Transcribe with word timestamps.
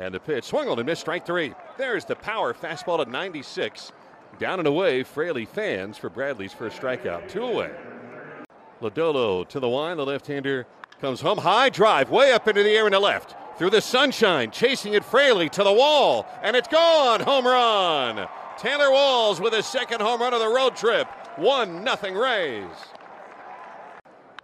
And 0.00 0.14
the 0.14 0.20
pitch 0.20 0.44
swung 0.44 0.68
on 0.68 0.78
and 0.78 0.86
missed 0.86 1.02
strike 1.02 1.24
three. 1.24 1.54
There's 1.78 2.04
the 2.04 2.16
power 2.16 2.52
fastball 2.52 3.00
at 3.00 3.08
96. 3.08 3.92
Down 4.38 4.58
and 4.58 4.68
away, 4.68 5.02
Fraley 5.02 5.46
fans 5.46 5.96
for 5.96 6.10
Bradley's 6.10 6.52
first 6.52 6.80
strikeout. 6.80 7.28
Two 7.28 7.44
away. 7.44 7.70
Lodolo 8.82 9.48
to 9.48 9.58
the 9.58 9.68
line. 9.68 9.96
The 9.96 10.04
left 10.04 10.26
hander 10.26 10.66
comes 11.00 11.20
home. 11.22 11.38
High 11.38 11.70
drive, 11.70 12.10
way 12.10 12.32
up 12.32 12.46
into 12.46 12.62
the 12.62 12.76
air 12.76 12.86
in 12.86 12.92
the 12.92 13.00
left. 13.00 13.34
Through 13.58 13.70
the 13.70 13.80
sunshine, 13.80 14.50
chasing 14.50 14.92
it 14.92 15.04
Fraley 15.04 15.48
to 15.50 15.64
the 15.64 15.72
wall. 15.72 16.26
And 16.42 16.54
it's 16.54 16.68
gone. 16.68 17.20
Home 17.20 17.46
run. 17.46 18.28
Taylor 18.58 18.90
Walls 18.90 19.40
with 19.40 19.54
his 19.54 19.66
second 19.66 20.02
home 20.02 20.20
run 20.20 20.34
of 20.34 20.40
the 20.40 20.48
road 20.48 20.76
trip. 20.76 21.08
1 21.36 21.82
nothing 21.82 22.14
Rays. 22.14 22.66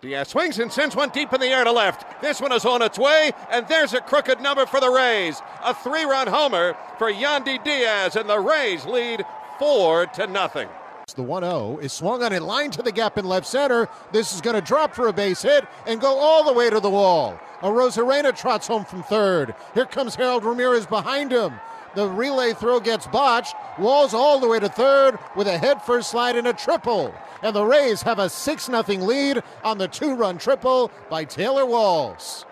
Diaz 0.02 0.26
uh, 0.26 0.30
swings 0.30 0.58
and 0.58 0.72
sends 0.72 0.96
one 0.96 1.10
deep 1.10 1.32
in 1.32 1.40
the 1.40 1.46
air 1.46 1.62
to 1.62 1.70
left. 1.70 2.20
This 2.20 2.40
one 2.40 2.50
is 2.50 2.64
on 2.64 2.82
its 2.82 2.98
way, 2.98 3.30
and 3.52 3.68
there's 3.68 3.94
a 3.94 4.00
crooked 4.00 4.40
number 4.40 4.66
for 4.66 4.80
the 4.80 4.90
Rays. 4.90 5.40
A 5.64 5.72
three 5.72 6.02
run 6.02 6.26
homer 6.26 6.76
for 6.98 7.12
Yandy 7.12 7.62
Diaz, 7.62 8.16
and 8.16 8.28
the 8.28 8.40
Rays 8.40 8.84
lead 8.84 9.24
4 9.60 10.06
to 10.06 10.26
nothing. 10.26 10.68
The 11.14 11.22
1 11.22 11.44
0 11.44 11.78
is 11.80 11.92
swung 11.92 12.24
on 12.24 12.32
in 12.32 12.42
line 12.42 12.72
to 12.72 12.82
the 12.82 12.90
gap 12.90 13.16
in 13.16 13.26
left 13.26 13.46
center. 13.46 13.88
This 14.10 14.34
is 14.34 14.40
going 14.40 14.56
to 14.56 14.60
drop 14.60 14.92
for 14.92 15.06
a 15.06 15.12
base 15.12 15.42
hit 15.42 15.68
and 15.86 16.00
go 16.00 16.18
all 16.18 16.42
the 16.42 16.52
way 16.52 16.68
to 16.68 16.80
the 16.80 16.90
wall. 16.90 17.38
Arozarena 17.60 18.36
trots 18.36 18.66
home 18.66 18.84
from 18.84 19.04
third. 19.04 19.54
Here 19.72 19.86
comes 19.86 20.16
Harold 20.16 20.44
Ramirez 20.44 20.84
behind 20.84 21.30
him. 21.30 21.52
The 21.94 22.08
relay 22.08 22.52
throw 22.54 22.80
gets 22.80 23.06
botched. 23.06 23.54
Walls 23.78 24.14
all 24.14 24.40
the 24.40 24.48
way 24.48 24.60
to 24.60 24.68
third 24.68 25.18
with 25.36 25.46
a 25.46 25.58
head 25.58 25.82
first 25.82 26.10
slide 26.10 26.36
and 26.36 26.46
a 26.46 26.52
triple. 26.52 27.14
And 27.42 27.54
the 27.54 27.64
Rays 27.64 28.02
have 28.02 28.18
a 28.18 28.28
6 28.28 28.64
0 28.66 28.82
lead 28.82 29.42
on 29.64 29.78
the 29.78 29.88
two 29.88 30.14
run 30.14 30.38
triple 30.38 30.90
by 31.10 31.24
Taylor 31.24 31.66
Walls. 31.66 32.46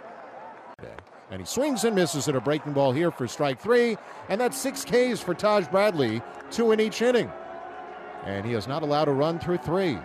And 1.30 1.40
he 1.40 1.46
swings 1.46 1.84
and 1.84 1.94
misses 1.94 2.28
at 2.28 2.34
a 2.34 2.40
breaking 2.40 2.72
ball 2.72 2.92
here 2.92 3.10
for 3.10 3.28
strike 3.28 3.60
three. 3.60 3.96
And 4.28 4.40
that's 4.40 4.58
six 4.58 4.84
Ks 4.84 5.20
for 5.20 5.32
Taj 5.32 5.68
Bradley, 5.68 6.22
two 6.50 6.72
in 6.72 6.80
each 6.80 7.00
inning. 7.02 7.30
And 8.24 8.44
he 8.44 8.54
is 8.54 8.66
not 8.66 8.82
allowed 8.82 9.04
to 9.04 9.12
run 9.12 9.38
through 9.38 9.58
three. 9.58 9.98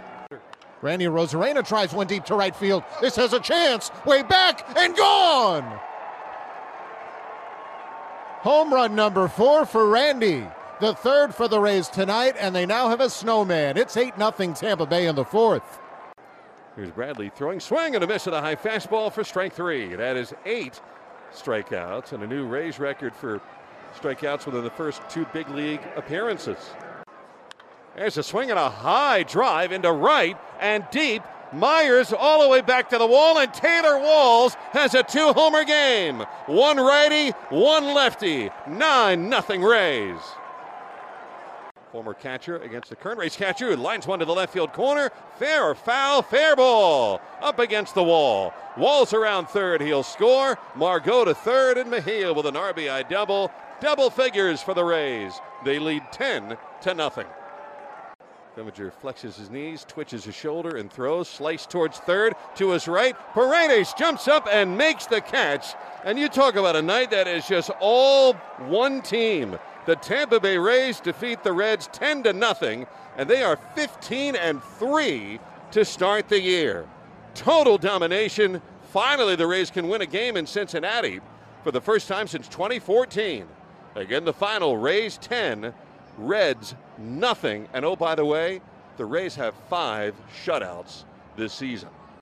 Randy 0.81 1.05
Arozarena 1.05 1.67
tries 1.67 1.93
one 1.93 2.05
deep 2.05 2.25
to 2.25 2.35
right 2.35 2.55
field. 2.55 2.83
This 3.01 3.15
has 3.15 3.33
a 3.33 3.39
chance. 3.39 3.89
Way 4.05 4.21
back 4.21 4.77
and 4.77 4.95
gone. 4.95 5.79
Home 8.45 8.71
run 8.71 8.93
number 8.93 9.27
four 9.27 9.65
for 9.65 9.89
Randy. 9.89 10.45
The 10.79 10.93
third 10.93 11.33
for 11.33 11.47
the 11.47 11.59
Rays 11.59 11.88
tonight, 11.88 12.35
and 12.38 12.55
they 12.55 12.67
now 12.67 12.89
have 12.89 13.01
a 13.01 13.09
snowman. 13.09 13.75
It's 13.75 13.97
8 13.97 14.13
0 14.17 14.53
Tampa 14.53 14.85
Bay 14.85 15.07
in 15.07 15.15
the 15.15 15.25
fourth. 15.25 15.79
Here's 16.75 16.91
Bradley 16.91 17.29
throwing 17.29 17.59
swing 17.59 17.95
and 17.95 18.03
a 18.03 18.07
miss 18.07 18.27
at 18.27 18.35
a 18.35 18.41
high 18.41 18.55
fastball 18.55 19.11
for 19.11 19.23
strike 19.23 19.51
three. 19.51 19.95
That 19.95 20.16
is 20.16 20.31
eight 20.45 20.79
strikeouts 21.33 22.11
and 22.11 22.21
a 22.21 22.27
new 22.27 22.45
Rays 22.45 22.77
record 22.77 23.16
for 23.16 23.41
strikeouts 23.99 24.45
within 24.45 24.63
the 24.63 24.69
first 24.69 25.01
two 25.09 25.25
big 25.33 25.49
league 25.49 25.81
appearances. 25.95 26.59
There's 27.95 28.19
a 28.19 28.23
swing 28.23 28.51
and 28.51 28.59
a 28.59 28.69
high 28.69 29.23
drive 29.23 29.71
into 29.71 29.91
right 29.91 30.38
and 30.59 30.85
deep. 30.91 31.23
Myers 31.53 32.11
all 32.11 32.41
the 32.41 32.49
way 32.49 32.61
back 32.61 32.89
to 32.89 32.97
the 32.97 33.05
wall, 33.05 33.38
and 33.38 33.53
Taylor 33.53 33.99
Walls 33.99 34.55
has 34.71 34.93
a 34.93 35.03
two 35.03 35.33
homer 35.33 35.63
game. 35.63 36.19
One 36.47 36.77
righty, 36.77 37.31
one 37.49 37.93
lefty. 37.93 38.49
9 38.67 39.29
nothing 39.29 39.63
Rays. 39.63 40.19
Former 41.91 42.13
catcher 42.13 42.57
against 42.57 42.89
the 42.89 42.95
current 42.95 43.19
Rays 43.19 43.38
catcher 43.38 43.69
who 43.69 43.81
lines 43.81 44.05
one 44.05 44.19
to 44.19 44.25
the 44.25 44.33
left 44.33 44.51
field 44.51 44.73
corner. 44.73 45.11
Fair 45.38 45.63
or 45.63 45.75
foul, 45.75 46.21
fair 46.21 46.55
ball. 46.55 47.21
Up 47.41 47.59
against 47.59 47.95
the 47.95 48.03
wall. 48.03 48.53
Walls 48.75 49.13
around 49.13 49.47
third, 49.47 49.79
he'll 49.81 50.03
score. 50.03 50.57
Margot 50.75 51.23
to 51.23 51.33
third, 51.33 51.77
and 51.77 51.89
Mejia 51.89 52.33
with 52.33 52.47
an 52.47 52.55
RBI 52.55 53.07
double. 53.07 53.49
Double 53.79 54.09
figures 54.09 54.61
for 54.61 54.73
the 54.73 54.83
Rays. 54.83 55.39
They 55.63 55.79
lead 55.79 56.03
10 56.11 56.57
to 56.81 56.93
nothing. 56.93 57.27
Clevinger 58.55 58.91
flexes 59.03 59.35
his 59.35 59.49
knees, 59.49 59.83
twitches 59.85 60.23
his 60.23 60.35
shoulder, 60.35 60.77
and 60.77 60.91
throws. 60.91 61.27
Slice 61.27 61.66
towards 61.66 61.97
third 61.99 62.35
to 62.55 62.69
his 62.69 62.88
right. 62.88 63.16
Paredes 63.33 63.93
jumps 63.97 64.29
up 64.29 64.47
and 64.49 64.77
makes 64.77 65.05
the 65.05 65.19
catch. 65.19 65.75
And 66.05 66.17
you 66.17 66.29
talk 66.29 66.55
about 66.55 66.77
a 66.77 66.81
night 66.81 67.11
that 67.11 67.27
is 67.27 67.45
just 67.47 67.69
all 67.81 68.33
one 68.67 69.01
team. 69.01 69.57
The 69.85 69.97
Tampa 69.97 70.39
Bay 70.39 70.57
Rays 70.57 71.01
defeat 71.01 71.44
the 71.44 71.51
Reds 71.51 71.88
10 71.91 72.23
to 72.23 72.33
nothing, 72.33 72.88
and 73.17 73.29
they 73.29 73.44
are 73.44 73.59
15 73.75 74.35
and 74.35 74.63
3 74.63 75.39
to 75.71 75.83
start 75.83 76.29
the 76.29 76.41
year. 76.41 76.88
Total 77.33 77.77
domination. 77.77 78.61
Finally, 78.94 79.35
the 79.35 79.47
Rays 79.47 79.69
can 79.69 79.89
win 79.89 80.01
a 80.01 80.05
game 80.05 80.38
in 80.38 80.47
Cincinnati 80.47 81.19
for 81.63 81.71
the 81.71 81.81
first 81.81 82.07
time 82.07 82.27
since 82.27 82.47
2014. 82.47 83.45
Again, 83.95 84.23
the 84.23 84.33
final 84.33 84.77
Rays 84.77 85.17
10, 85.17 85.73
Reds 86.17 86.75
nothing. 86.97 87.67
And 87.73 87.85
oh, 87.85 87.95
by 87.95 88.15
the 88.15 88.25
way, 88.25 88.61
the 88.97 89.05
Rays 89.05 89.35
have 89.35 89.53
five 89.69 90.15
shutouts 90.43 91.03
this 91.35 91.53
season. 91.53 91.89